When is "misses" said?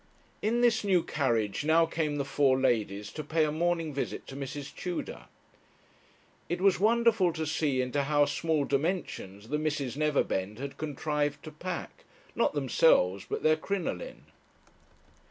9.59-9.95